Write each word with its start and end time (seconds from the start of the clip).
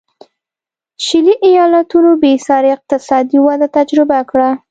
شلي 1.05 1.33
ایالتونو 1.47 2.11
بېسارې 2.23 2.69
اقتصادي 2.77 3.37
وده 3.47 3.67
تجربه 3.77 4.19
کړه. 4.29 4.49